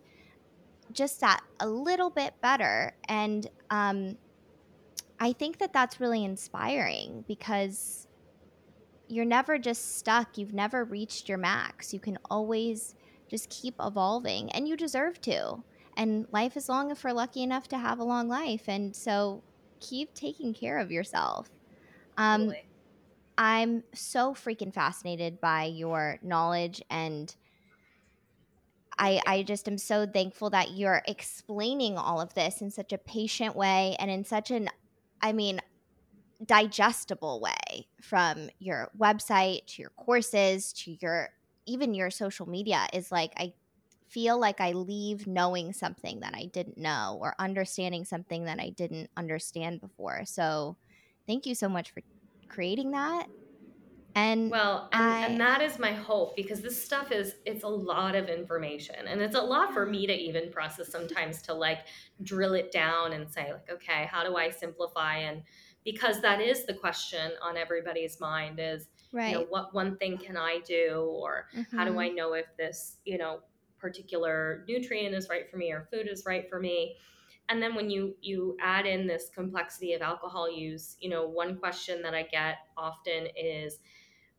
[0.91, 2.93] just that a little bit better.
[3.07, 4.17] And um,
[5.19, 8.07] I think that that's really inspiring because
[9.07, 10.37] you're never just stuck.
[10.37, 11.93] You've never reached your max.
[11.93, 12.95] You can always
[13.27, 15.63] just keep evolving, and you deserve to.
[15.97, 18.63] And life is long if we're lucky enough to have a long life.
[18.67, 19.43] And so
[19.79, 21.49] keep taking care of yourself.
[22.17, 22.65] Um, totally
[23.37, 27.35] I'm so freaking fascinated by your knowledge and
[28.97, 32.97] I, I just am so thankful that you're explaining all of this in such a
[32.97, 34.69] patient way and in such an,
[35.21, 35.59] I mean,
[36.45, 41.29] digestible way from your website to your courses to your
[41.65, 43.53] even your social media is like I
[44.07, 48.69] feel like I leave knowing something that I didn't know or understanding something that I
[48.69, 50.25] didn't understand before.
[50.25, 50.77] So
[51.27, 52.01] thank you so much for
[52.49, 53.27] creating that.
[54.15, 58.13] And Well, and and that is my hope because this stuff is it's a lot
[58.15, 61.87] of information and it's a lot for me to even process sometimes to like
[62.21, 65.43] drill it down and say like okay, how do I simplify and
[65.83, 68.87] because that is the question on everybody's mind is,
[69.23, 69.49] you know, right.
[69.49, 72.09] what one thing can I do or how do I Mhm.
[72.09, 73.41] know if this, you know,
[73.85, 76.97] particular nutrient is right for me or food is right for me?
[77.49, 81.57] And then when you you add in this complexity of alcohol use, you know, one
[81.59, 83.79] question that I get often is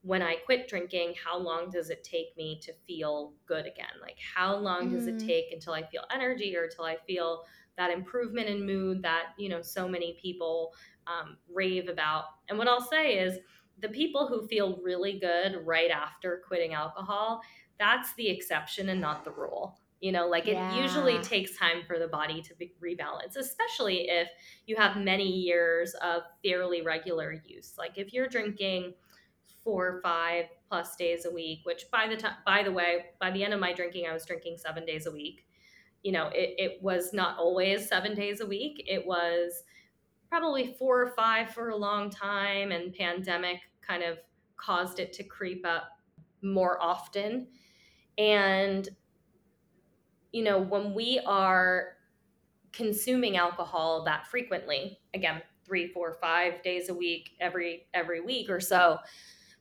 [0.03, 3.95] when I quit drinking, how long does it take me to feel good again?
[4.01, 7.45] Like, how long does it Mm, take until I feel energy or until I feel
[7.77, 10.75] that improvement in mood that, you know, so many people
[11.09, 12.25] um, rave about?
[12.49, 13.39] And what I'll say is
[13.79, 17.43] the people who feel really good right after quitting alcohol,
[17.79, 19.79] that's the exception and not the rule.
[20.01, 24.29] You know, like it usually takes time for the body to be- rebalance, especially if
[24.67, 27.75] you have many years of fairly regular use.
[27.79, 28.93] Like if you're drinking
[29.67, 33.33] four, or five plus days a week, which by the time, by the way, by
[33.33, 35.45] the end of my drinking, I was drinking seven days a week.
[36.05, 38.85] You know, it, it was not always seven days a week.
[38.87, 39.65] It was
[40.29, 44.19] probably four or five for a long time, and pandemic kind of
[44.57, 45.89] caused it to creep up
[46.43, 47.49] more often.
[48.19, 48.89] And,
[50.33, 51.97] you know, when we are
[52.73, 58.61] consuming alcohol that frequently, again, three, four, five days a week, every every week or
[58.61, 58.99] so,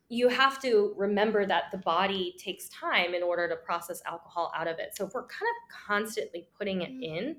[0.10, 4.68] you have to remember that the body takes time in order to process alcohol out
[4.68, 4.96] of it.
[4.96, 7.36] So if we're kind of constantly putting it Mm, in,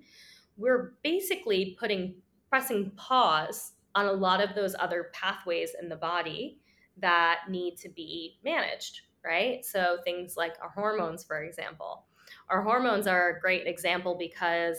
[0.57, 2.17] we're basically putting
[2.49, 6.61] pressing pause on a lot of those other pathways in the body
[6.99, 9.65] that need to be managed, right?
[9.65, 12.05] So things like our hormones, for example.
[12.49, 14.79] Our hormones are a great example because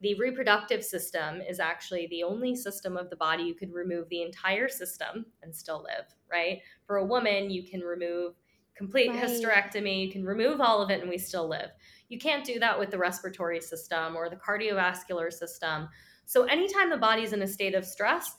[0.00, 4.22] the reproductive system is actually the only system of the body you could remove the
[4.22, 6.58] entire system and still live, right?
[6.86, 8.34] For a woman, you can remove
[8.76, 9.22] complete right.
[9.22, 11.70] hysterectomy, you can remove all of it and we still live.
[12.08, 15.88] You can't do that with the respiratory system or the cardiovascular system.
[16.26, 18.36] So anytime the body's in a state of stress,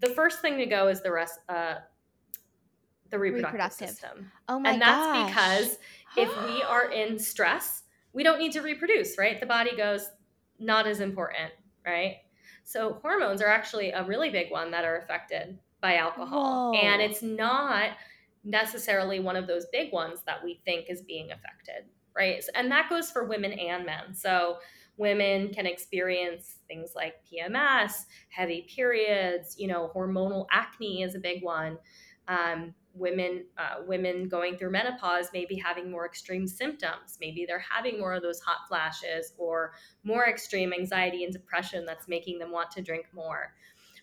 [0.00, 1.76] the first thing to go is the rest uh,
[3.10, 3.88] the reproductive Reproductive.
[3.90, 4.32] system.
[4.48, 5.28] Oh my And that's gosh.
[5.28, 5.78] because
[6.16, 7.82] if we are in stress,
[8.12, 9.38] we don't need to reproduce, right?
[9.38, 10.08] The body goes,
[10.58, 11.52] not as important,
[11.84, 12.16] right?
[12.64, 16.74] So hormones are actually a really big one that are affected by alcohol.
[16.80, 17.90] And it's not
[18.44, 21.84] necessarily one of those big ones that we think is being affected,
[22.16, 22.42] right?
[22.54, 24.14] And that goes for women and men.
[24.14, 24.58] So
[24.96, 31.42] women can experience things like PMS, heavy periods, you know, hormonal acne is a big
[31.42, 31.76] one.
[32.28, 37.18] Um, women uh, women going through menopause may be having more extreme symptoms.
[37.20, 39.72] Maybe they're having more of those hot flashes or
[40.04, 43.54] more extreme anxiety and depression that's making them want to drink more.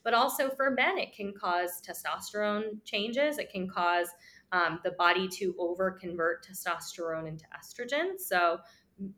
[0.03, 3.37] But also for men it can cause testosterone changes.
[3.37, 4.09] It can cause
[4.51, 8.19] um, the body to over convert testosterone into estrogen.
[8.19, 8.59] So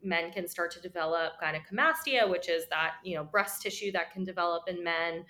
[0.02, 4.24] men can start to develop gynecomastia which is that you know breast tissue that can
[4.24, 5.22] develop in men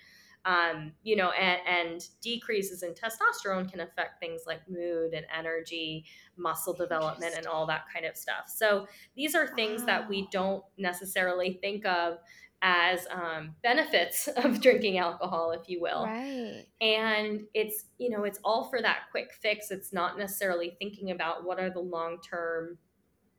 [0.45, 6.05] um, you know, and, and, decreases in testosterone can affect things like mood and energy,
[6.37, 8.45] muscle development, and all that kind of stuff.
[8.47, 9.87] So these are things wow.
[9.87, 12.19] that we don't necessarily think of
[12.61, 16.05] as um, benefits of drinking alcohol, if you will.
[16.05, 16.65] Right.
[16.81, 19.71] And it's, you know, it's all for that quick fix.
[19.71, 22.77] It's not necessarily thinking about what are the long term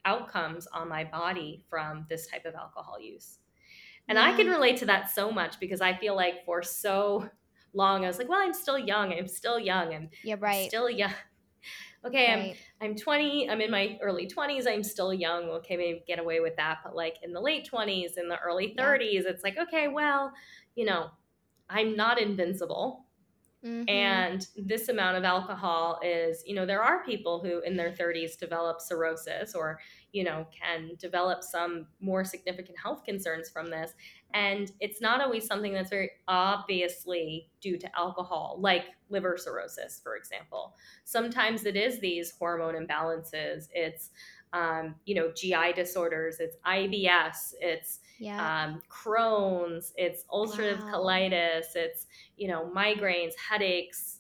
[0.05, 3.38] outcomes on my body from this type of alcohol use.
[4.09, 4.19] And.
[4.19, 7.29] I can relate to that so much because I feel like for so
[7.75, 9.13] long I was like, well, I'm still young.
[9.13, 9.95] I'm still young.
[9.95, 10.69] I'm yeah, right.
[10.69, 11.13] still young.
[12.05, 12.57] Okay, right.
[12.81, 13.51] I'm I'm 20.
[13.51, 14.67] I'm in my early 20s.
[14.69, 15.45] I'm still young.
[15.45, 16.79] Okay, maybe get away with that.
[16.85, 19.21] But like in the late 20s, in the early 30s, yeah.
[19.27, 20.33] it's like okay, well,
[20.75, 21.11] you know,
[21.69, 23.05] I'm not invincible.
[23.65, 23.89] Mm-hmm.
[23.89, 28.39] And this amount of alcohol is, you know, there are people who in their 30s
[28.39, 29.81] develop cirrhosis or,
[30.13, 33.93] you know, can develop some more significant health concerns from this.
[34.35, 40.17] And it's not always something that's very obviously due to alcohol, like liver cirrhosis, for
[40.17, 40.75] example.
[41.05, 43.69] Sometimes it is these hormone imbalances.
[43.73, 44.11] It's,
[44.53, 48.65] um, you know, GI disorders, it's IBS, it's yeah.
[48.65, 50.93] um, Crohn's, it's ulcerative wow.
[50.95, 52.07] colitis, it's,
[52.37, 54.18] you know, migraines, headaches,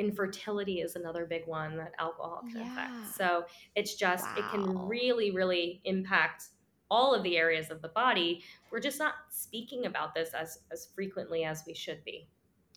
[0.00, 2.72] infertility is another big one that alcohol can yeah.
[2.72, 3.14] affect.
[3.16, 3.44] So
[3.76, 4.34] it's just, wow.
[4.38, 6.44] it can really, really impact
[6.90, 8.42] all of the areas of the body.
[8.72, 12.28] We're just not speaking about this as, as frequently as we should be.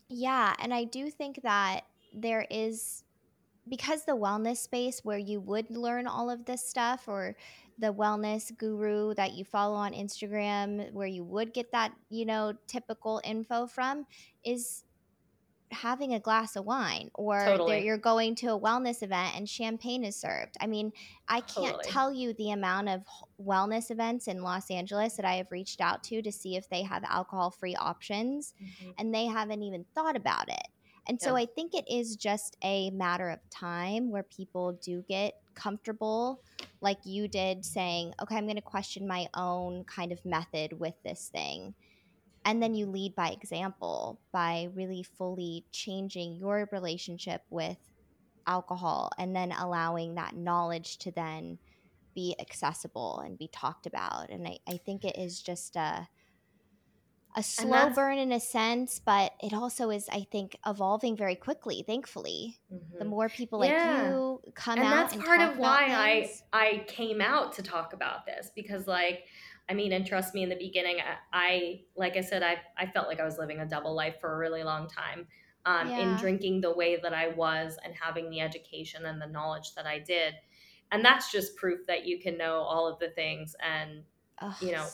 [0.10, 0.54] Yeah.
[0.60, 3.04] And I do think that there is
[3.70, 7.36] because the wellness space where you would learn all of this stuff or
[7.80, 12.54] the wellness guru that you follow on Instagram where you would get that, you know,
[12.68, 14.06] typical info from
[14.44, 14.84] is
[15.74, 17.86] having a glass of wine or totally.
[17.86, 20.56] you're going to a wellness event and champagne is served.
[20.62, 20.92] I mean,
[21.28, 21.84] I can't totally.
[21.92, 23.02] tell you the amount of
[23.44, 26.84] wellness events in Los Angeles that I have reached out to to see if they
[26.84, 28.92] have alcohol free options mm-hmm.
[28.98, 30.68] and they haven't even thought about it.
[31.08, 35.34] And so I think it is just a matter of time where people do get
[35.54, 36.42] comfortable,
[36.80, 40.94] like you did, saying, okay, I'm going to question my own kind of method with
[41.04, 41.74] this thing.
[42.46, 47.78] And then you lead by example by really fully changing your relationship with
[48.46, 51.58] alcohol and then allowing that knowledge to then
[52.14, 54.30] be accessible and be talked about.
[54.30, 56.08] And I, I think it is just a
[57.36, 61.84] a slow burn in a sense, but it also is, I think, evolving very quickly.
[61.86, 63.00] Thankfully, mm-hmm.
[63.00, 66.86] the more people like you come and out, that's and part of why I I
[66.88, 69.26] came out to talk about this because, like,
[69.70, 72.88] I mean, and trust me, in the beginning, I, I like I said, I I
[72.88, 75.28] felt like I was living a double life for a really long time.
[75.66, 76.00] Um, yeah.
[76.00, 79.86] in drinking the way that I was and having the education and the knowledge that
[79.86, 80.34] I did.
[80.92, 84.04] And that's just proof that you can know all of the things and
[84.60, 84.86] you know,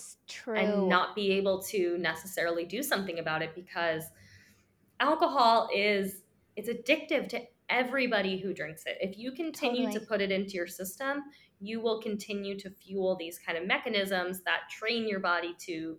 [0.48, 4.04] and not be able to necessarily do something about it because
[5.00, 6.22] alcohol is
[6.56, 8.98] it's addictive to everybody who drinks it.
[9.00, 10.00] If you continue totally.
[10.00, 11.24] to put it into your system,
[11.60, 15.98] you will continue to fuel these kind of mechanisms that train your body to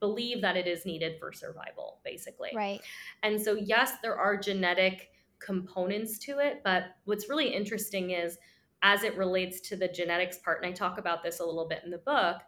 [0.00, 2.50] believe that it is needed for survival, basically.
[2.54, 2.80] Right.
[3.22, 8.38] And so, yes, there are genetic components to it, but what's really interesting is
[8.82, 11.80] as it relates to the genetics part, and I talk about this a little bit
[11.84, 12.42] in the book,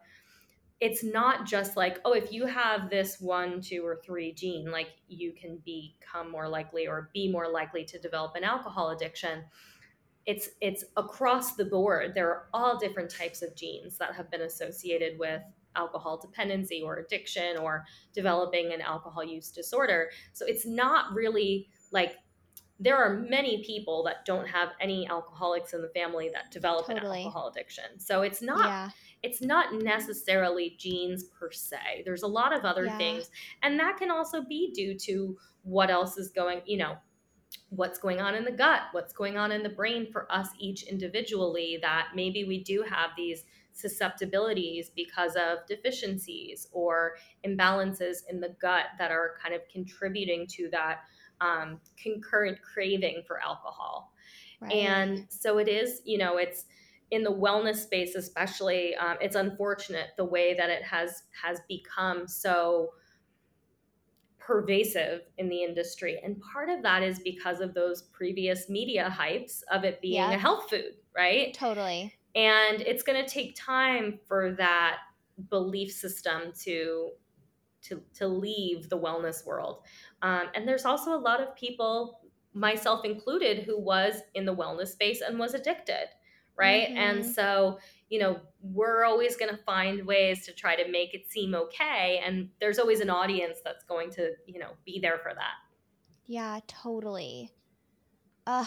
[0.80, 4.88] it's not just like oh if you have this one two or three gene like
[5.08, 9.42] you can become more likely or be more likely to develop an alcohol addiction
[10.26, 14.42] it's it's across the board there are all different types of genes that have been
[14.42, 15.42] associated with
[15.76, 22.16] alcohol dependency or addiction or developing an alcohol use disorder so it's not really like
[22.78, 27.20] there are many people that don't have any alcoholics in the family that develop totally.
[27.20, 28.90] an alcohol addiction so it's not yeah
[29.22, 32.02] it's not necessarily genes per se.
[32.04, 32.96] There's a lot of other yeah.
[32.96, 33.30] things.
[33.62, 36.96] And that can also be due to what else is going, you know,
[37.70, 40.84] what's going on in the gut, what's going on in the brain for us each
[40.84, 48.54] individually that maybe we do have these susceptibilities because of deficiencies or imbalances in the
[48.60, 51.00] gut that are kind of contributing to that
[51.40, 54.12] um, concurrent craving for alcohol.
[54.60, 54.72] Right.
[54.72, 56.64] And so it is, you know, it's
[57.10, 62.26] in the wellness space, especially, um, it's unfortunate the way that it has has become
[62.26, 62.90] so
[64.46, 66.20] pervasive in the industry.
[66.22, 70.38] And part of that is because of those previous media hypes of it being a
[70.38, 71.52] health food, right?
[71.52, 72.14] Totally.
[72.34, 74.98] And it's going to take time for that
[75.50, 77.12] belief system to
[77.82, 79.84] to to leave the wellness world.
[80.22, 82.20] Um, and there's also a lot of people,
[82.52, 86.08] myself included, who was in the wellness space and was addicted,
[86.56, 86.90] right?
[86.96, 87.34] And Mhm.
[87.34, 87.78] so
[88.08, 92.22] you know we're always going to find ways to try to make it seem okay
[92.24, 95.54] and there's always an audience that's going to you know be there for that
[96.26, 97.52] Yeah, totally.
[98.46, 98.66] Ugh.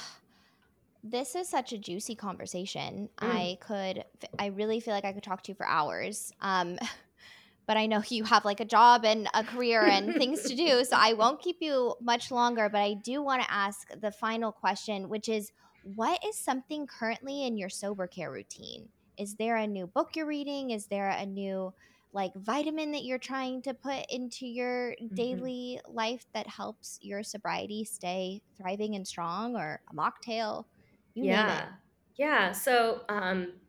[1.03, 3.09] This is such a juicy conversation.
[3.17, 3.29] Mm.
[3.29, 4.03] I could,
[4.37, 6.33] I really feel like I could talk to you for hours.
[6.41, 6.77] Um,
[7.65, 10.83] but I know you have like a job and a career and things to do.
[10.83, 12.67] So I won't keep you much longer.
[12.69, 15.51] But I do want to ask the final question, which is
[15.83, 18.89] what is something currently in your sober care routine?
[19.19, 20.71] Is there a new book you're reading?
[20.71, 21.73] Is there a new
[22.11, 25.49] like vitamin that you're trying to put into your Mhm.
[25.53, 30.65] daily life that helps your sobriety stay thriving and strong or a mocktail?
[31.13, 31.73] You yeah
[32.17, 33.59] yeah so um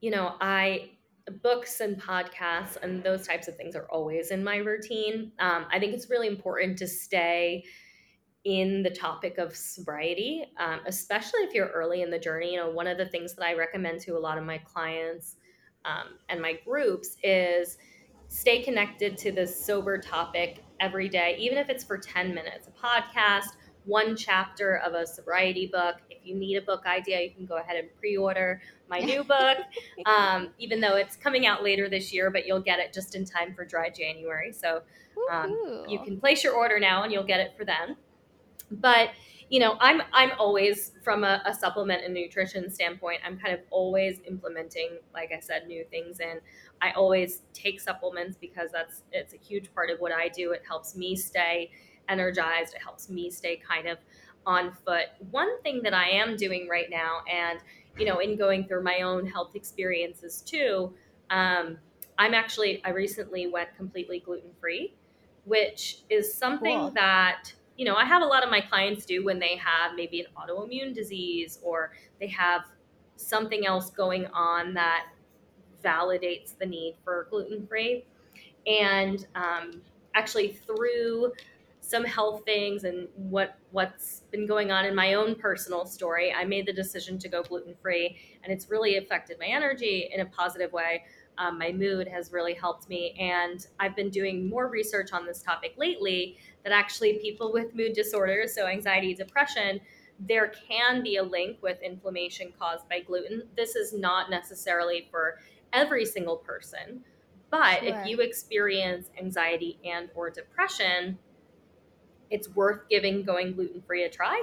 [0.00, 0.92] you know i
[1.42, 5.78] books and podcasts and those types of things are always in my routine um, i
[5.80, 7.64] think it's really important to stay
[8.44, 12.70] in the topic of sobriety um, especially if you're early in the journey you know
[12.70, 15.36] one of the things that i recommend to a lot of my clients
[15.84, 17.78] um, and my groups is
[18.28, 22.86] stay connected to the sober topic every day even if it's for 10 minutes a
[22.86, 25.96] podcast one chapter of a sobriety book.
[26.10, 29.24] If you need a book idea, you can go ahead and pre order my new
[29.24, 29.58] book,
[30.06, 33.24] um, even though it's coming out later this year, but you'll get it just in
[33.24, 34.52] time for dry January.
[34.52, 34.82] So
[35.30, 37.96] um, you can place your order now and you'll get it for then.
[38.80, 39.10] But
[39.50, 43.60] you know, I'm I'm always from a, a supplement and nutrition standpoint, I'm kind of
[43.70, 46.40] always implementing, like I said, new things and
[46.80, 50.52] I always take supplements because that's it's a huge part of what I do.
[50.52, 51.70] It helps me stay
[52.08, 52.74] energized.
[52.74, 53.98] It helps me stay kind of
[54.46, 55.06] on foot.
[55.30, 57.60] One thing that I am doing right now, and
[57.98, 60.92] you know, in going through my own health experiences too,
[61.30, 61.78] um,
[62.18, 64.94] I'm actually I recently went completely gluten free,
[65.44, 66.90] which is something Cool.
[66.92, 70.20] that you know I have a lot of my clients do when they have maybe
[70.20, 72.62] an autoimmune disease or they have
[73.16, 75.06] something else going on that
[75.84, 78.04] validates the need for gluten free
[78.66, 79.82] and um,
[80.14, 81.32] actually through
[81.80, 86.42] some health things and what what's been going on in my own personal story i
[86.42, 90.26] made the decision to go gluten free and it's really affected my energy in a
[90.26, 91.04] positive way
[91.38, 95.42] um, my mood has really helped me and i've been doing more research on this
[95.42, 99.80] topic lately that actually people with mood disorders so anxiety depression
[100.20, 105.38] there can be a link with inflammation caused by gluten this is not necessarily for
[105.72, 107.02] every single person
[107.50, 107.88] but Sure.
[107.88, 111.18] if you experience anxiety and or depression,
[112.30, 114.42] it's worth giving going gluten free a try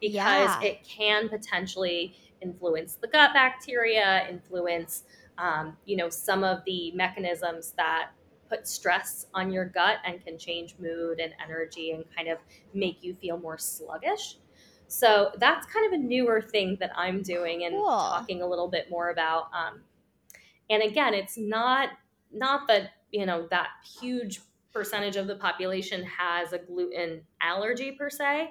[0.00, 0.60] because Yeah.
[0.60, 5.04] it can potentially influence the gut bacteria, influence
[5.40, 8.10] um, you know some of the mechanisms that
[8.48, 12.38] put stress on your gut and can change mood and energy and kind of
[12.74, 14.38] make you feel more sluggish.
[14.88, 17.86] So that's kind of a newer thing that I'm doing and Cool.
[17.86, 19.44] talking a little bit more about.
[19.54, 19.82] Um,
[20.70, 21.90] and again it's not
[22.32, 24.40] not that you know that huge
[24.72, 28.50] percentage of the population has a gluten allergy per se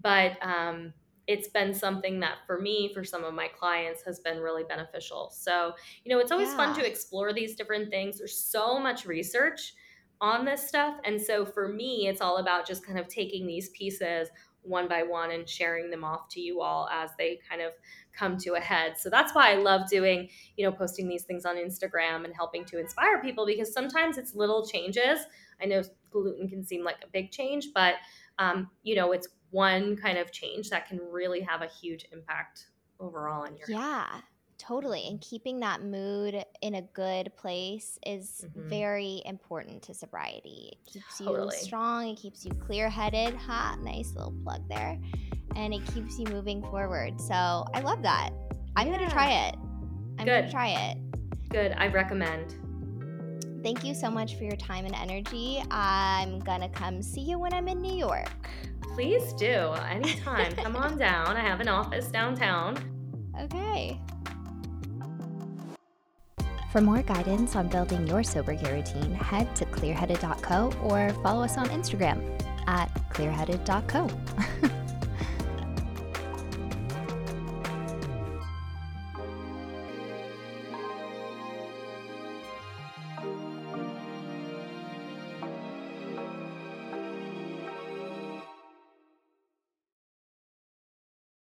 [0.00, 0.92] but um,
[1.26, 5.30] it's been something that for me for some of my clients has been really beneficial.
[5.32, 5.72] So
[6.04, 8.18] you know it's always fun to explore these different things.
[8.18, 9.74] There's so much research
[10.20, 10.96] on this stuff.
[11.04, 14.28] And so for me it's all about just kind of taking these pieces
[14.62, 17.72] one by one and sharing them off to you all as they kind of
[18.12, 18.98] come to a head.
[18.98, 22.64] So that's why i love doing you know, posting these things on Instagram and helping
[22.66, 25.20] to inspire people because sometimes it's little changes.
[25.62, 27.94] I know gluten can seem like a big change, but
[28.38, 32.66] um, you know, it's one kind of change that can really have a huge impact
[32.98, 33.80] overall on your health.
[34.14, 34.20] Yeah,
[34.58, 35.06] totally.
[35.08, 38.62] And keeping that mood in a good place is Mhm.
[38.68, 40.78] very important to sobriety.
[40.80, 41.56] It keeps you Totally.
[41.56, 43.34] strong, it keeps you clear headed.
[43.34, 44.98] Ha, nice little plug there.
[45.56, 47.20] And it keeps you moving forward.
[47.20, 48.30] So I love that.
[48.76, 49.56] I'm gonna try it.
[50.18, 50.50] I'm going to Good.
[50.50, 50.98] try it.
[51.48, 51.72] Good.
[51.78, 52.54] I recommend.
[53.62, 55.62] Thank you so much for your time and energy.
[55.70, 58.28] I'm going to come see you when I'm in New York.
[58.94, 60.52] Please do anytime.
[60.52, 61.36] Come on down.
[61.36, 62.78] I have an office downtown.
[63.40, 64.00] Okay.
[66.72, 71.58] For more guidance on building your sober care routine, head to clearheaded.co or follow us
[71.58, 72.22] on Instagram
[72.68, 74.08] at clearheaded.co.